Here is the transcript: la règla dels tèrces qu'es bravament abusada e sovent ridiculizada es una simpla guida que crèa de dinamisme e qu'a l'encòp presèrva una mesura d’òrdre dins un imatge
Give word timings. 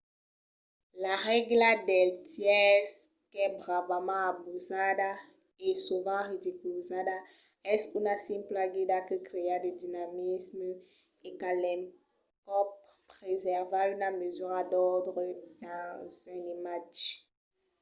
la 1.03 1.15
règla 1.27 1.69
dels 1.89 2.19
tèrces 2.35 2.95
qu'es 3.31 3.55
bravament 3.61 4.25
abusada 4.31 5.09
e 5.65 5.67
sovent 5.85 6.25
ridiculizada 6.33 7.17
es 7.75 7.83
una 7.99 8.15
simpla 8.27 8.61
guida 8.75 8.97
que 9.07 9.17
crèa 9.29 9.55
de 9.65 9.71
dinamisme 9.81 10.69
e 11.27 11.29
qu'a 11.39 11.51
l'encòp 11.61 12.69
presèrva 13.13 13.81
una 13.95 14.09
mesura 14.21 14.59
d’òrdre 14.71 15.23
dins 15.61 16.15
un 16.35 16.41
imatge 16.55 17.09